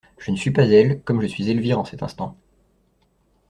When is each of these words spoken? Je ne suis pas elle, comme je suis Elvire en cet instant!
Je 0.17 0.31
ne 0.31 0.35
suis 0.35 0.49
pas 0.49 0.65
elle, 0.65 0.99
comme 1.03 1.21
je 1.21 1.27
suis 1.27 1.47
Elvire 1.51 1.77
en 1.77 1.85
cet 1.85 2.01
instant! 2.01 2.35